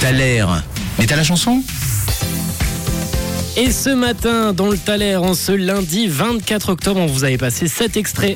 [0.00, 0.12] T'as.
[0.98, 1.62] Mais t'as la chanson?
[3.58, 7.68] Et ce matin, dans le Thaler, en ce lundi 24 octobre, on vous avait passé
[7.68, 8.34] cet extrait.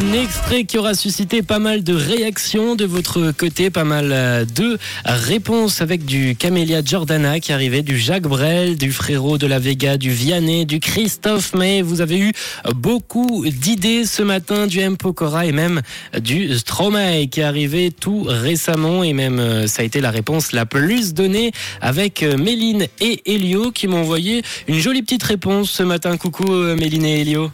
[0.00, 4.46] Un extrait qui aura suscité pas mal de réactions de votre côté, pas mal euh,
[4.46, 9.58] de réponses avec du Camélia Jordana qui arrivait, du Jacques Brel, du frérot de la
[9.58, 11.82] Vega, du Vianney, du Christophe May.
[11.82, 12.32] Vous avez eu
[12.74, 14.96] beaucoup d'idées ce matin, du M.
[14.96, 15.82] Pokora et même
[16.18, 20.52] du Stromae qui est arrivé tout récemment et même euh, ça a été la réponse
[20.52, 25.70] la plus donnée avec euh, Méline et Elio qui m'ont envoyé une jolie petite réponse
[25.70, 26.16] ce matin.
[26.16, 27.50] Coucou Méline et Elio.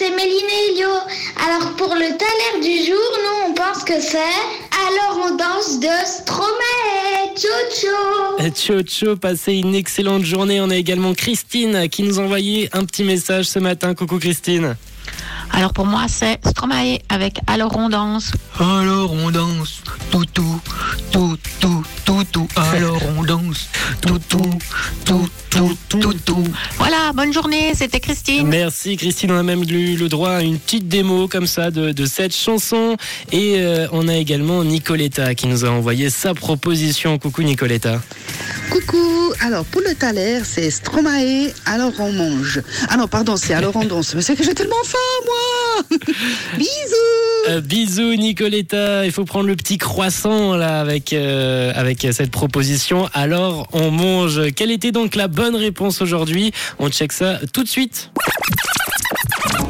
[0.00, 0.88] C'est Méline Elio.
[1.46, 4.16] Alors pour le taler du jour, nous on pense que c'est
[4.88, 7.34] Alors on danse de Stromae.
[7.36, 8.50] Ciao ciao.
[8.50, 10.58] Ciao ciao, passez une excellente journée.
[10.62, 13.94] On a également Christine qui nous a envoyé un petit message ce matin.
[13.94, 14.74] Coucou Christine.
[15.52, 18.32] Alors pour moi, c'est Stromae avec Alors on danse.
[18.58, 20.60] Alors on danse, tout tout,
[21.12, 22.48] tout tout, tout tout.
[22.56, 23.68] Alors on danse,
[24.00, 24.58] tout tout,
[25.04, 26.44] tout tout, tout tout.
[26.78, 28.46] Voilà, bonne journée, c'était Christine.
[28.46, 31.90] Merci Christine, on a même eu le droit à une petite démo comme ça de,
[31.90, 32.96] de cette chanson.
[33.32, 37.18] Et euh, on a également Nicoletta qui nous a envoyé sa proposition.
[37.18, 38.00] Coucou Nicoletta.
[38.70, 42.62] Coucou, alors pour le thaler, c'est Stromae, alors on mange.
[42.88, 44.14] Ah non, pardon, c'est alors on danse.
[44.14, 45.98] Mais c'est que j'ai tellement faim, moi
[46.56, 52.30] Bisous Euh, bisous Nicoletta, il faut prendre le petit croissant là avec, euh, avec cette
[52.30, 53.08] proposition.
[53.12, 54.52] Alors on mange.
[54.54, 56.52] Quelle était donc la bonne réponse aujourd'hui?
[56.78, 58.10] On check ça tout de suite.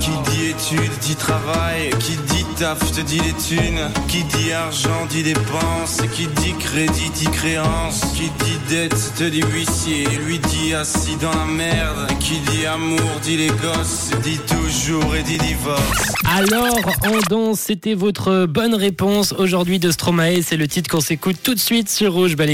[0.01, 5.07] Qui dit études dit travail, qui dit taf te dit les thunes, qui dit argent
[5.11, 10.75] dit dépenses, qui dit crédit dit créance, qui dit dette te dit huissier, lui dit
[10.75, 16.13] assis dans la merde, qui dit amour dit les gosses, dit toujours et dit divorce.
[16.37, 20.43] Alors on danse, c'était votre bonne réponse aujourd'hui de Stromae.
[20.43, 22.37] C'est le titre qu'on s'écoute tout de suite sur Rouge.
[22.37, 22.47] Bah,